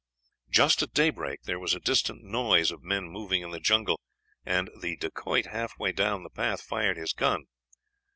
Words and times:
"Just 0.49 0.81
at 0.81 0.93
daybreak 0.95 1.43
there 1.43 1.59
was 1.59 1.75
a 1.75 1.79
distant 1.79 2.23
noise 2.23 2.71
of 2.71 2.81
men 2.81 3.03
moving 3.07 3.43
in 3.43 3.51
the 3.51 3.59
jungle, 3.59 4.01
and 4.43 4.67
the 4.81 4.97
Dacoit 4.97 5.45
halfway 5.45 5.91
down 5.91 6.23
the 6.23 6.31
path 6.31 6.59
fired 6.63 6.97
his 6.97 7.13
gun. 7.13 7.45